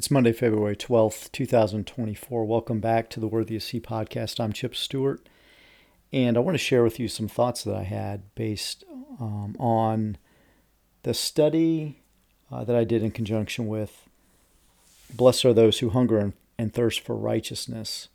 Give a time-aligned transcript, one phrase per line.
[0.00, 2.46] It's Monday, February 12th, 2024.
[2.46, 4.40] Welcome back to the Worthy Is He podcast.
[4.40, 5.28] I'm Chip Stewart,
[6.10, 8.82] and I want to share with you some thoughts that I had based
[9.20, 10.16] um, on
[11.02, 12.00] the study
[12.50, 14.08] uh, that I did in conjunction with
[15.12, 18.08] Blessed are those who hunger and, and thirst for righteousness.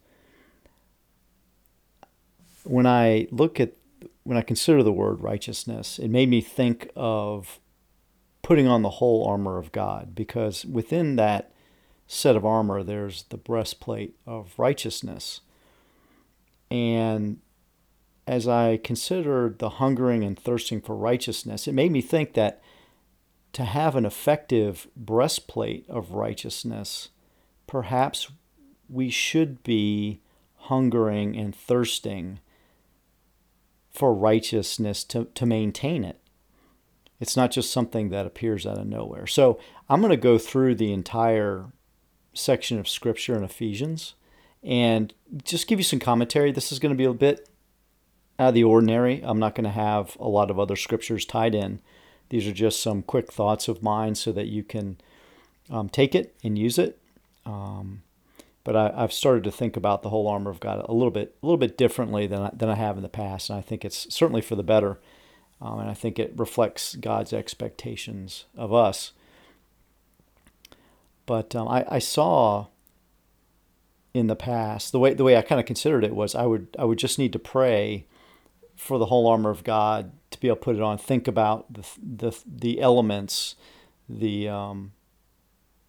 [2.63, 3.73] When I look at,
[4.23, 7.59] when I consider the word righteousness, it made me think of
[8.41, 11.52] putting on the whole armor of God because within that
[12.08, 15.41] set of armor, there's the breastplate of righteousness.
[16.70, 17.40] And
[18.28, 22.62] as I considered the hungering and thirsting for righteousness, it made me think that
[23.54, 27.09] to have an effective breastplate of righteousness,
[27.68, 28.30] perhaps
[28.90, 30.22] we should be
[30.56, 32.40] hungering and thirsting
[33.92, 36.20] for righteousness to, to maintain it.
[37.20, 39.26] It's not just something that appears out of nowhere.
[39.26, 41.67] So I'm going to go through the entire
[42.35, 44.14] section of scripture in Ephesians
[44.64, 46.52] and just give you some commentary.
[46.52, 47.50] This is going to be a bit
[48.38, 49.22] out of the ordinary.
[49.23, 51.80] I'm not going to have a lot of other scriptures tied in.
[52.30, 54.97] These are just some quick thoughts of mine so that you can
[55.69, 57.00] um, take it and use it.
[57.45, 58.02] Um,
[58.63, 61.36] but I, have started to think about the whole armor of God a little bit,
[61.41, 63.86] a little bit differently than I, than I have in the past, and I think
[63.86, 65.00] it's certainly for the better.
[65.61, 69.13] Um, and I think it reflects God's expectations of us.
[71.26, 72.68] But um, I, I saw
[74.14, 76.68] in the past the way the way I kind of considered it was I would
[76.80, 78.06] I would just need to pray
[78.76, 80.98] for the whole armor of God to be able to put it on.
[80.98, 83.56] Think about the the the elements,
[84.08, 84.94] the um,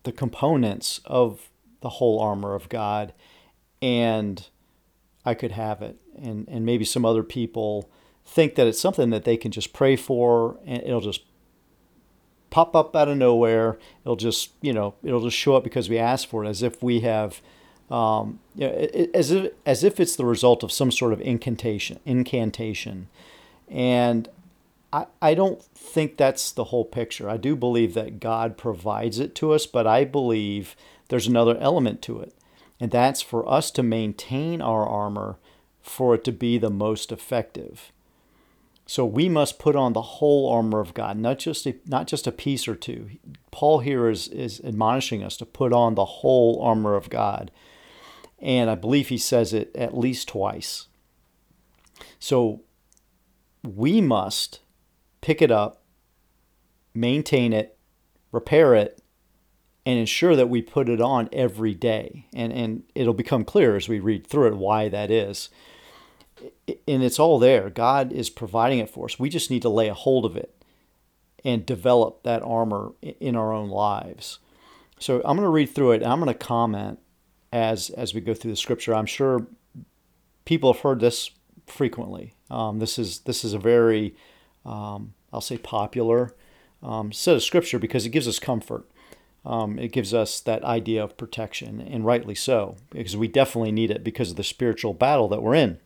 [0.05, 3.12] the components of the whole armor of God,
[3.83, 4.48] and
[5.25, 5.97] I could have it.
[6.17, 7.91] And and maybe some other people
[8.25, 11.23] think that it's something that they can just pray for, and it'll just
[12.50, 13.78] pop up out of nowhere.
[14.05, 16.83] It'll just, you know, it'll just show up because we asked for it, as if
[16.83, 17.41] we have,
[17.91, 18.72] um, you know,
[19.14, 22.01] as if as if it's the result of some sort of incantation.
[22.05, 23.08] Incantation,
[23.68, 24.29] and
[24.92, 27.29] I I don't think that's the whole picture.
[27.29, 30.77] I do believe that God provides it to us, but I believe
[31.08, 32.34] there's another element to it,
[32.80, 35.39] and that's for us to maintain our armor
[35.83, 37.92] for it to be the most effective.
[38.89, 42.29] So we must put on the whole armor of God, not just a, not just
[42.29, 43.11] a piece or two.
[43.51, 47.51] Paul here is, is admonishing us to put on the whole armor of God.
[48.39, 50.86] And I believe he says it at least twice.
[52.20, 52.63] So
[53.64, 54.61] we must
[55.20, 55.83] pick it up,
[56.95, 57.77] maintain it,
[58.30, 59.02] repair it,
[59.85, 62.27] and ensure that we put it on every day.
[62.33, 65.48] And, and it'll become clear as we read through it why that is
[66.41, 67.70] and it's all there.
[67.70, 69.19] God is providing it for us.
[69.19, 70.52] We just need to lay a hold of it
[71.45, 74.39] and develop that armor in our own lives.
[74.98, 76.98] So I'm going to read through it and I'm going to comment
[77.52, 78.95] as as we go through the scripture.
[78.95, 79.46] I'm sure
[80.45, 81.30] people have heard this
[81.67, 82.35] frequently.
[82.51, 84.17] Um, this is this is a very
[84.64, 86.35] um, I'll say popular
[86.83, 88.89] um, set of scripture because it gives us comfort.
[89.45, 93.92] Um, it gives us that idea of protection, and rightly so, because we definitely need
[93.92, 95.79] it because of the spiritual battle that we're in.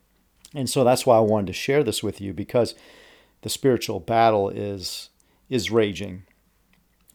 [0.55, 2.75] And so that's why I wanted to share this with you because
[3.43, 5.11] the spiritual battle is
[5.49, 6.25] is raging,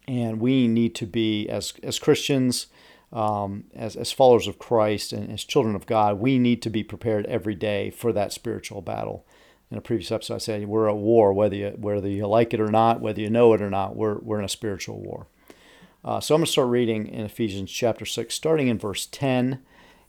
[0.08, 2.68] and we need to be as as Christians,
[3.12, 6.84] um, as as followers of Christ, and as children of God, we need to be
[6.84, 9.26] prepared every day for that spiritual battle.
[9.72, 12.62] In a previous episode, I said we're at war, whether you whether you like it
[12.62, 13.96] or not, whether you know it or not.
[13.96, 15.28] We're we're in a spiritual war.
[16.04, 19.60] Uh, so I'm going to start reading in Ephesians chapter six, starting in verse ten.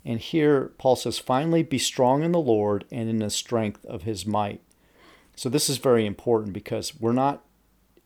[0.06, 4.02] And here Paul says, finally be strong in the Lord and in the strength of
[4.02, 4.60] his might.
[5.34, 7.42] So this is very important because we're not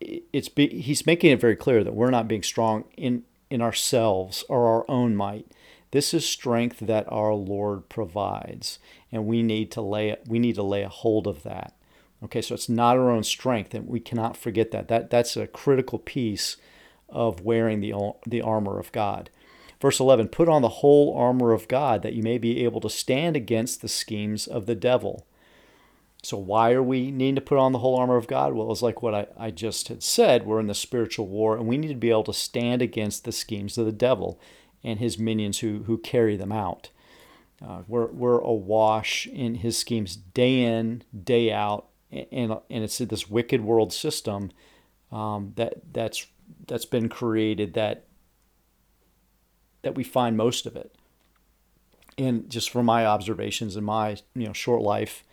[0.01, 4.45] it's be, he's making it very clear that we're not being strong in in ourselves
[4.49, 5.47] or our own might.
[5.91, 8.79] This is strength that our Lord provides,
[9.13, 11.77] and we need to lay we need to lay a hold of that.
[12.25, 14.89] Okay, so it's not our own strength, and we cannot forget that.
[14.89, 16.57] That that's a critical piece
[17.11, 17.93] of wearing the
[18.27, 19.29] the armor of God.
[19.81, 22.91] Verse 11 Put on the whole armor of God that you may be able to
[22.91, 25.27] stand against the schemes of the devil.
[26.23, 28.53] So, why are we needing to put on the whole armor of God?
[28.53, 30.45] Well, it's like what I, I just had said.
[30.45, 33.33] We're in the spiritual war, and we need to be able to stand against the
[33.33, 34.39] schemes of the devil
[34.85, 36.91] and his minions who, who carry them out.
[37.67, 43.29] Uh, we're, we're awash in his schemes day in, day out, and, and it's this
[43.29, 44.51] wicked world system
[45.13, 46.27] um, that, that's,
[46.67, 48.05] that's been created that
[49.83, 50.95] that we find most of it.
[52.19, 55.25] And just from my observations in my you know short life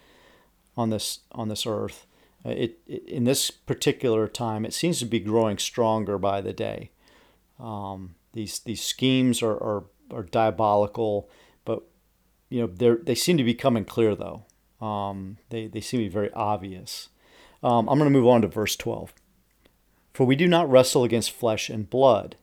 [0.76, 2.06] on this on this earth,
[2.46, 6.54] uh, it, it in this particular time it seems to be growing stronger by the
[6.54, 6.92] day.
[7.60, 11.30] Um, these these schemes are, are, are diabolical,
[11.66, 11.84] but
[12.50, 14.46] you know they they seem to be coming clear though.
[14.80, 17.10] Um, they they seem to be very obvious.
[17.64, 19.14] Um, I'm going to move on to verse 12.
[20.14, 22.36] For we do not wrestle against flesh and blood,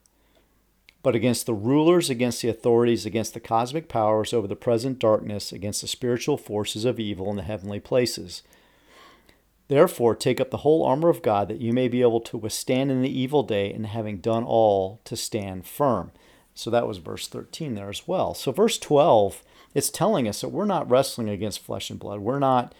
[1.04, 5.52] but against the rulers, against the authorities, against the cosmic powers over the present darkness,
[5.52, 8.42] against the spiritual forces of evil in the heavenly places.
[9.68, 12.90] Therefore, take up the whole armor of God that you may be able to withstand
[12.90, 16.10] in the evil day, and having done all, to stand firm.
[16.54, 18.32] So that was verse 13 there as well.
[18.32, 22.20] So, verse 12, it's telling us that we're not wrestling against flesh and blood.
[22.20, 22.74] We're not.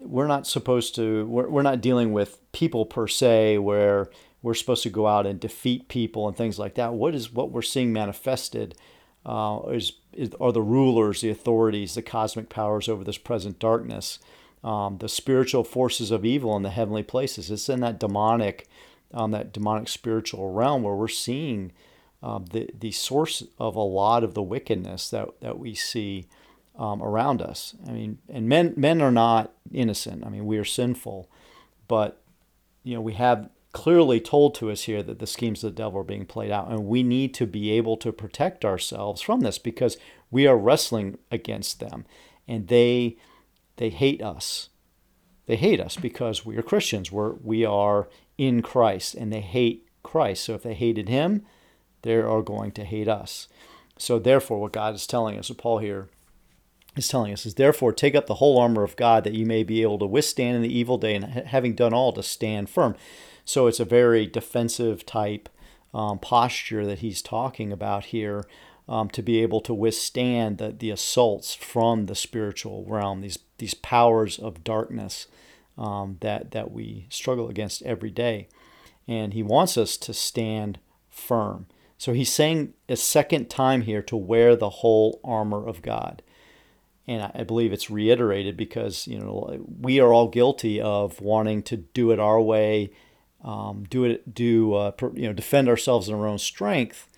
[0.00, 4.10] We're not supposed to, we're, we're not dealing with people per se, where
[4.44, 6.94] we're supposed to go out and defeat people and things like that.
[6.94, 8.76] What is what we're seeing manifested
[9.26, 14.18] uh, is, is, are the rulers, the authorities, the cosmic powers over this present darkness
[14.64, 17.50] um, the spiritual forces of evil in the heavenly places.
[17.50, 18.66] It's in that demonic,
[19.12, 21.70] um, that demonic spiritual realm where we're seeing
[22.22, 26.26] um, the the source of a lot of the wickedness that that we see
[26.78, 27.74] um, around us.
[27.86, 30.24] I mean, and men men are not innocent.
[30.24, 31.28] I mean, we are sinful,
[31.86, 32.22] but
[32.82, 36.00] you know we have clearly told to us here that the schemes of the devil
[36.00, 39.58] are being played out, and we need to be able to protect ourselves from this
[39.58, 39.98] because
[40.30, 42.06] we are wrestling against them,
[42.48, 43.18] and they
[43.76, 44.70] they hate us.
[45.46, 47.12] They hate us because we are Christians.
[47.12, 50.44] We're, we are in Christ and they hate Christ.
[50.44, 51.44] So if they hated him,
[52.02, 53.48] they are going to hate us.
[53.98, 56.08] So therefore, what God is telling us, what Paul here
[56.96, 59.62] is telling us, is therefore take up the whole armor of God that you may
[59.62, 62.96] be able to withstand in the evil day and having done all to stand firm.
[63.44, 65.48] So it's a very defensive type
[65.92, 68.44] um, posture that he's talking about here
[68.88, 73.74] um, to be able to withstand the, the assaults from the spiritual realm, these, these
[73.74, 75.26] powers of darkness
[75.78, 78.48] um, that, that we struggle against every day.
[79.06, 80.78] And he wants us to stand
[81.10, 81.66] firm.
[81.98, 86.22] So he's saying a second time here to wear the whole armor of God.
[87.06, 91.76] And I believe it's reiterated because you know we are all guilty of wanting to
[91.76, 92.90] do it our way,
[93.44, 97.08] um, do it, do uh, you know, defend ourselves in our own strength,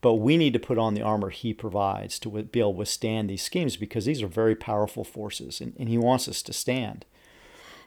[0.00, 3.28] but we need to put on the armor he provides to be able to withstand
[3.28, 7.04] these schemes because these are very powerful forces and, and he wants us to stand.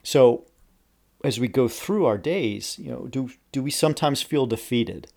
[0.04, 0.46] So
[1.24, 5.08] as we go through our days, you know, do, do we sometimes feel defeated?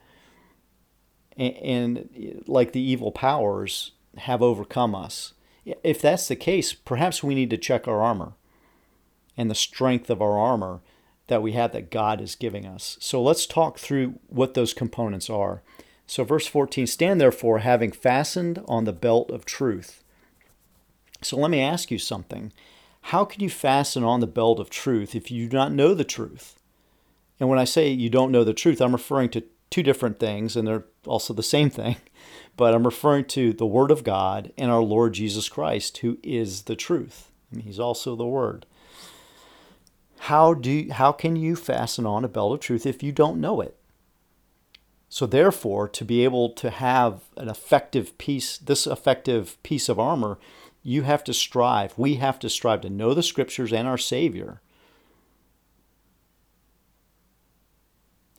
[1.37, 5.35] And, and like the evil powers have overcome us.
[5.85, 8.33] If that's the case, perhaps we need to check our armor
[9.37, 10.81] and the strength of our armor
[11.31, 12.99] that we have that God is giving us.
[13.01, 15.63] So let's talk through what those components are.
[16.07, 20.03] So, verse 14 Stand therefore, having fastened on the belt of truth.
[21.23, 22.53] So, let me ask you something.
[23.03, 26.05] How can you fasten on the belt of truth if you do not know the
[26.05, 26.59] truth?
[27.39, 30.57] And when I say you don't know the truth, I'm referring to two different things,
[30.57, 31.97] and they're also the same thing.
[32.57, 36.63] But I'm referring to the Word of God and our Lord Jesus Christ, who is
[36.63, 37.31] the truth.
[37.51, 38.67] I mean, he's also the Word.
[40.25, 43.41] How do you, how can you fasten on a belt of truth if you don't
[43.41, 43.79] know it?
[45.09, 50.39] So therefore, to be able to have an effective piece, this effective piece of armor,
[50.83, 51.97] you have to strive.
[51.97, 54.61] We have to strive to know the scriptures and our Savior.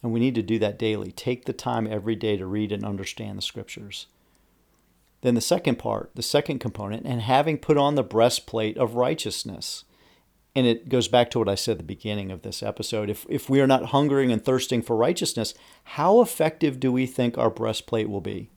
[0.03, 1.11] And we need to do that daily.
[1.11, 4.05] Take the time every day to read and understand the scriptures.
[5.21, 9.83] Then the second part, the second component, and having put on the breastplate of righteousness
[10.55, 13.09] and it goes back to what I said at the beginning of this episode.
[13.09, 15.53] If, if we are not hungering and thirsting for righteousness,
[15.83, 18.49] how effective do we think our breastplate will be?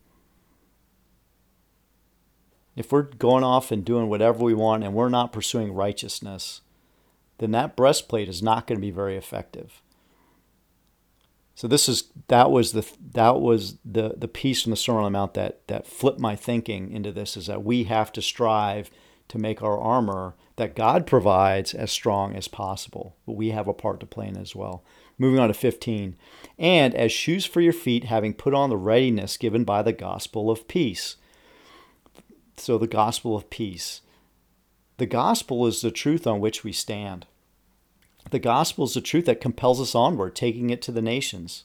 [2.75, 6.63] If we're going off and doing whatever we want and we're not pursuing righteousness,
[7.39, 9.81] then that breastplate is not going to be very effective.
[11.55, 15.13] So this is that was the that was the the piece from the Sermon on
[15.13, 18.91] the Mount that that flipped my thinking into this is that we have to strive
[19.29, 23.17] to make our armor that God provides as strong as possible.
[23.27, 24.85] But we have a part to play in as well.
[25.19, 26.17] Moving on to 15.
[26.59, 30.51] And as shoes for your feet, having put on the readiness given by the gospel
[30.51, 31.17] of peace.
[32.57, 34.01] So, the gospel of peace.
[34.99, 37.27] The gospel is the truth on which we stand.
[38.31, 41.65] The gospel is the truth that compels us onward, taking it to the nations,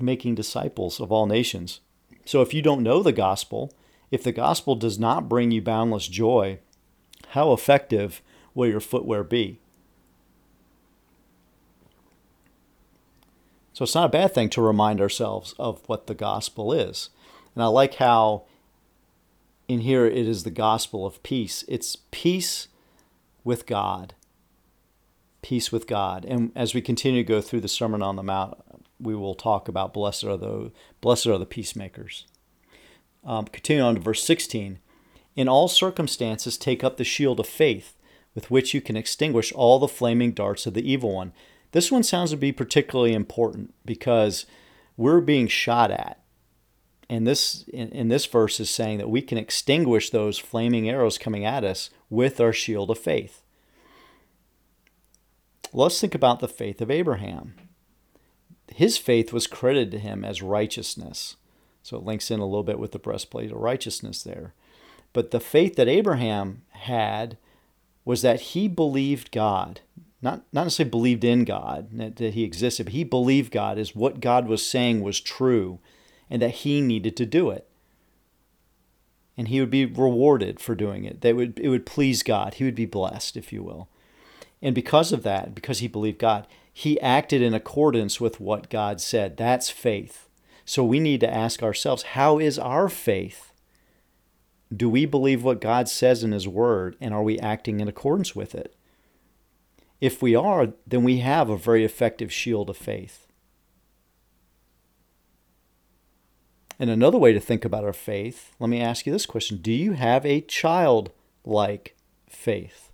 [0.00, 1.80] making disciples of all nations.
[2.24, 3.72] So, if you don't know the gospel,
[4.10, 6.58] if the gospel does not bring you boundless joy,
[7.30, 8.22] how effective
[8.54, 9.60] will your footwear be?
[13.72, 17.10] So it's not a bad thing to remind ourselves of what the gospel is.
[17.54, 18.44] And I like how
[19.68, 21.64] in here it is the gospel of peace.
[21.68, 22.68] It's peace
[23.44, 24.14] with God.
[25.42, 26.24] Peace with God.
[26.24, 28.56] And as we continue to go through the Sermon on the Mount,
[28.98, 32.24] we will talk about blessed are the blessed are the peacemakers.
[33.26, 34.78] Um, continue on to verse 16.
[35.34, 37.96] In all circumstances, take up the shield of faith,
[38.34, 41.32] with which you can extinguish all the flaming darts of the evil one.
[41.72, 44.46] This one sounds to be particularly important because
[44.96, 46.22] we're being shot at.
[47.08, 51.18] And this in, in this verse is saying that we can extinguish those flaming arrows
[51.18, 53.42] coming at us with our shield of faith.
[55.72, 57.54] Let's think about the faith of Abraham.
[58.74, 61.36] His faith was credited to him as righteousness.
[61.86, 64.54] So it links in a little bit with the breastplate of righteousness there.
[65.12, 67.38] But the faith that Abraham had
[68.04, 69.82] was that he believed God.
[70.20, 73.94] Not, not necessarily believed in God, that that he existed, but he believed God as
[73.94, 75.78] what God was saying was true
[76.28, 77.68] and that he needed to do it.
[79.36, 81.20] And he would be rewarded for doing it.
[81.20, 82.54] That would, it would please God.
[82.54, 83.88] He would be blessed, if you will.
[84.60, 89.00] And because of that, because he believed God, he acted in accordance with what God
[89.00, 89.36] said.
[89.36, 90.25] That's faith.
[90.66, 93.52] So we need to ask ourselves how is our faith?
[94.76, 98.34] Do we believe what God says in His Word and are we acting in accordance
[98.34, 98.74] with it?
[100.00, 103.28] If we are, then we have a very effective shield of faith.
[106.78, 109.72] And another way to think about our faith, let me ask you this question Do
[109.72, 111.96] you have a childlike
[112.28, 112.90] faith?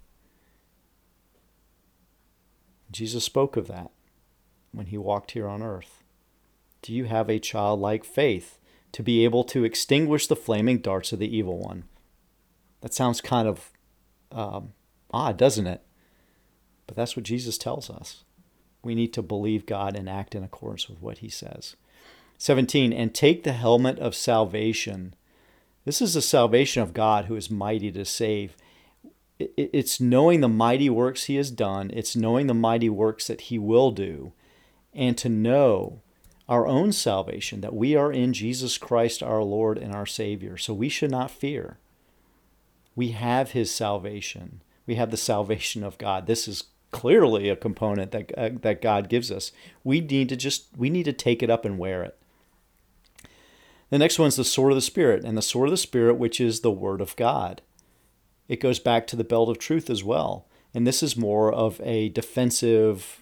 [2.91, 3.91] Jesus spoke of that
[4.73, 6.02] when he walked here on earth.
[6.83, 8.59] Do you have a childlike faith
[8.91, 11.85] to be able to extinguish the flaming darts of the evil one?
[12.81, 13.71] That sounds kind of
[14.33, 14.73] um,
[15.13, 15.83] odd, doesn't it?
[16.87, 18.25] But that's what Jesus tells us.
[18.83, 21.77] We need to believe God and act in accordance with what he says.
[22.39, 25.15] 17, and take the helmet of salvation.
[25.85, 28.57] This is the salvation of God who is mighty to save.
[29.39, 33.59] It's knowing the mighty works he has done, it's knowing the mighty works that he
[33.59, 34.33] will do,
[34.93, 36.01] and to know
[36.49, 40.57] our own salvation, that we are in Jesus Christ our Lord and our Savior.
[40.57, 41.79] So we should not fear.
[42.95, 44.63] We have his salvation.
[44.87, 46.27] We have the salvation of God.
[46.27, 49.53] This is clearly a component that, uh, that God gives us.
[49.83, 52.19] We need to just we need to take it up and wear it.
[53.91, 56.41] The next one's the sword of the Spirit, and the sword of the Spirit, which
[56.41, 57.61] is the Word of God.
[58.49, 60.47] It goes back to the belt of truth as well.
[60.75, 63.22] And this is more of a defensive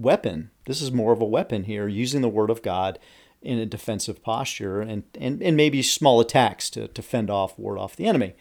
[0.00, 0.50] weapon.
[0.66, 2.98] This is more of a weapon here, using the Word of God
[3.42, 7.78] in a defensive posture and, and, and maybe small attacks to, to fend off, ward
[7.78, 8.34] off the enemy.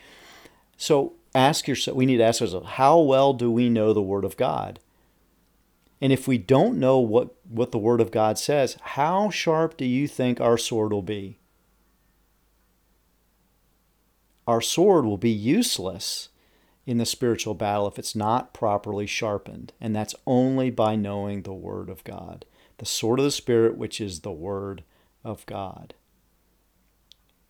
[0.77, 4.25] So ask yourself, we need to ask ourselves, how well do we know the Word
[4.25, 4.79] of God?
[6.01, 9.85] And if we don't know what, what the Word of God says, how sharp do
[9.85, 11.37] you think our sword will be?
[14.47, 16.29] Our sword will be useless
[16.89, 19.71] in the spiritual battle if it's not properly sharpened.
[19.79, 22.45] And that's only by knowing the Word of God,
[22.79, 24.83] the sword of the Spirit, which is the Word
[25.23, 25.93] of God.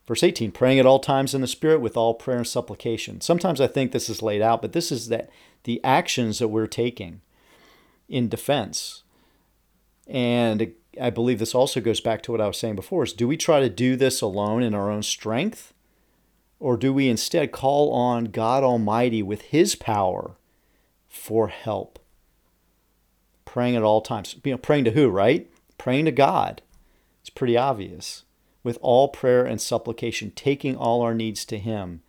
[0.05, 3.21] Verse 18, praying at all times in the Spirit with all prayer and supplication.
[3.21, 5.29] Sometimes I think this is laid out, but this is that
[5.63, 7.21] the actions that we're taking
[8.09, 9.03] in defense.
[10.05, 13.25] And I believe this also goes back to what I was saying before is do
[13.25, 15.73] we try to do this alone in our own strength?
[16.59, 20.35] Or do we instead call on God Almighty with His power
[21.07, 21.99] for help?
[23.45, 24.35] Praying at all times.
[24.43, 25.49] You know, praying to who, right?
[25.77, 26.61] Praying to God.
[27.21, 28.23] It's pretty obvious.
[28.61, 32.01] With all prayer and supplication, taking all our needs to Him,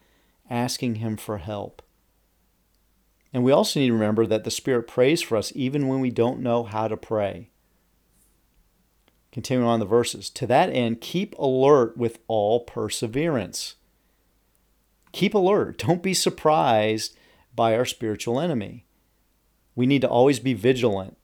[0.50, 1.80] asking Him for help.
[3.32, 6.10] And we also need to remember that the Spirit prays for us even when we
[6.10, 7.50] don't know how to pray.
[9.30, 10.28] Continuing on the verses.
[10.30, 13.76] To that end, keep alert with all perseverance
[15.12, 15.78] keep alert.
[15.78, 17.16] Don't be surprised
[17.54, 18.86] by our spiritual enemy.
[19.74, 21.16] We need to always be vigilant,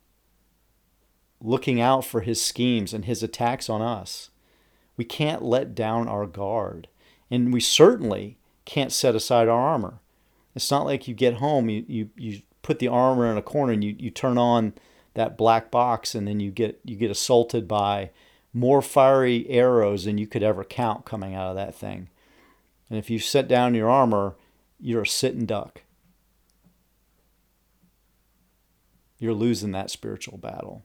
[1.41, 4.31] looking out for his schemes and his attacks on us.
[4.97, 6.89] We can't let down our guard,
[7.31, 10.01] and we certainly can't set aside our armor.
[10.55, 13.73] It's not like you get home, you, you, you put the armor in a corner
[13.73, 14.73] and you, you turn on
[15.15, 18.11] that black box and then you get you get assaulted by
[18.53, 22.09] more fiery arrows than you could ever count coming out of that thing.
[22.89, 24.37] And if you set down your armor,
[24.79, 25.83] you're a sitting duck.
[29.19, 30.85] You're losing that spiritual battle.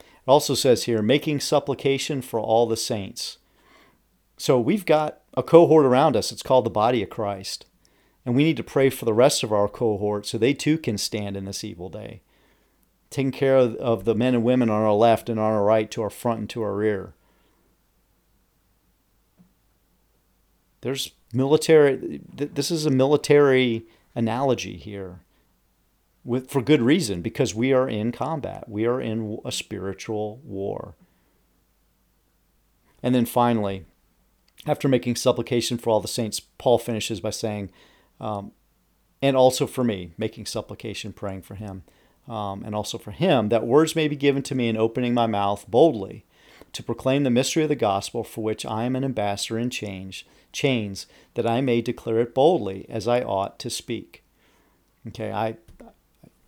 [0.00, 3.38] It also says here, making supplication for all the saints.
[4.36, 6.32] So we've got a cohort around us.
[6.32, 7.66] It's called the body of Christ.
[8.24, 10.98] And we need to pray for the rest of our cohort so they too can
[10.98, 12.22] stand in this evil day.
[13.08, 16.02] Taking care of the men and women on our left and on our right, to
[16.02, 17.14] our front and to our rear.
[20.86, 25.24] There's military, this is a military analogy here.
[26.26, 28.68] with, for good reason, because we are in combat.
[28.68, 30.96] We are in a spiritual war.
[33.02, 33.86] And then finally,
[34.66, 37.70] after making supplication for all the saints, Paul finishes by saying,
[38.20, 38.50] um,
[39.22, 41.84] and also for me, making supplication, praying for him,
[42.28, 45.28] um, and also for him, that words may be given to me in opening my
[45.28, 46.25] mouth boldly
[46.76, 50.24] to proclaim the mystery of the gospel for which I am an ambassador in chains,
[50.52, 54.22] chains, that I may declare it boldly as I ought to speak.
[55.08, 55.56] Okay, I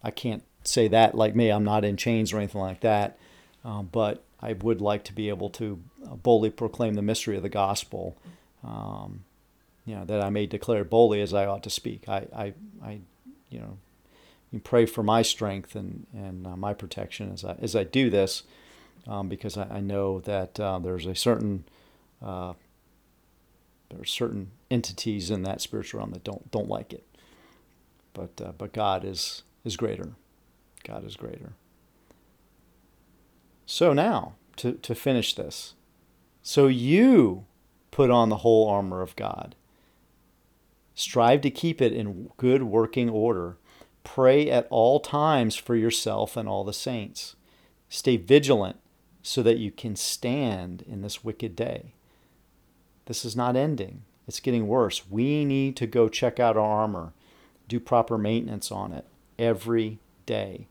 [0.03, 1.49] I can't say that like me.
[1.49, 3.19] I'm not in chains or anything like that,
[3.65, 5.83] um, but I would like to be able to
[6.23, 8.15] boldly proclaim the mystery of the gospel.
[8.63, 9.25] Um,
[9.87, 12.07] you know that I may declare boldly as I ought to speak.
[12.07, 12.55] I, I,
[12.85, 12.99] I
[13.49, 13.79] you know,
[14.53, 18.11] you pray for my strength and and uh, my protection as I as I do
[18.11, 18.43] this,
[19.07, 21.65] um, because I, I, know that uh, there's a certain
[22.23, 22.55] uh,
[23.91, 27.05] there are certain entities in that spiritual realm that don't don't like it.
[28.13, 30.11] But uh, but God is is greater.
[30.85, 31.53] God is greater.
[33.67, 35.75] So now to to finish this,
[36.43, 37.47] so you
[37.91, 39.55] put on the whole armor of God.
[40.95, 43.57] Strive to keep it in good working order.
[44.03, 47.37] Pray at all times for yourself and all the saints.
[47.89, 48.79] Stay vigilant
[49.29, 51.93] so that you can stand in this wicked day.
[53.05, 55.03] This is not ending, it's getting worse.
[55.11, 57.13] We need to go check out our armor,
[57.69, 59.05] do proper maintenance on it
[59.39, 60.67] every day.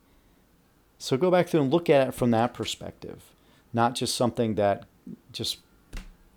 [0.98, 3.26] So go back through and look at it from that perspective,
[3.74, 4.86] not just something that
[5.32, 5.60] just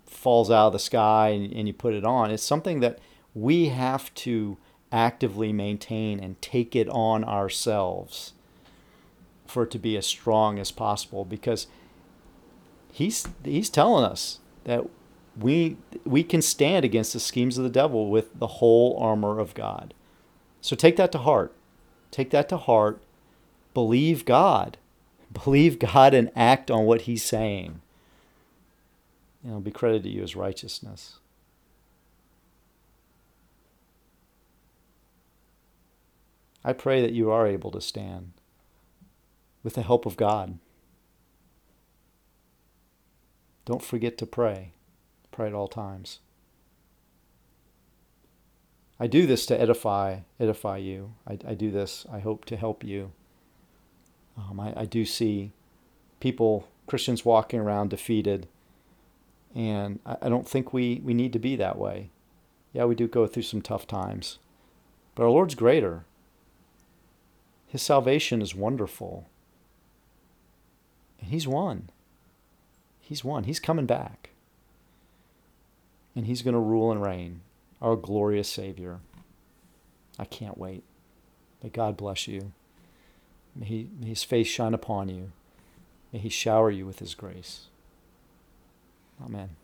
[0.05, 2.29] falls out of the sky and, and you put it on.
[2.29, 2.99] It's something that
[3.33, 4.59] we have to
[4.91, 8.33] actively maintain and take it on ourselves
[9.47, 11.65] for it to be as strong as possible because
[12.91, 14.85] he's he's telling us that
[15.37, 19.53] we we can stand against the schemes of the devil with the whole armor of
[19.53, 19.93] God.
[20.59, 21.53] So take that to heart.
[22.11, 23.01] Take that to heart.
[23.73, 24.77] Believe God.
[25.45, 27.81] Believe God and act on what he's saying.
[29.41, 31.17] And it'll be credited to you as righteousness.
[36.63, 38.33] I pray that you are able to stand
[39.63, 40.59] with the help of God.
[43.65, 44.73] Don't forget to pray.
[45.31, 46.19] Pray at all times.
[48.99, 51.13] I do this to edify edify you.
[51.27, 53.11] I, I do this, I hope, to help you.
[54.37, 55.53] Um, I, I do see
[56.19, 58.47] people, Christians walking around defeated,
[59.55, 62.11] and I, I don't think we, we need to be that way.
[62.73, 64.37] Yeah, we do go through some tough times,
[65.15, 66.05] but our Lord's greater.
[67.67, 69.27] His salvation is wonderful.
[71.19, 71.89] And He's won.
[73.11, 73.43] He's won.
[73.43, 74.29] He's coming back.
[76.15, 77.41] And He's going to rule and reign,
[77.81, 79.01] our glorious Savior.
[80.17, 80.85] I can't wait.
[81.61, 82.53] May God bless you.
[83.53, 85.33] May, he, may His face shine upon you.
[86.13, 87.65] May He shower you with His grace.
[89.21, 89.57] Amen.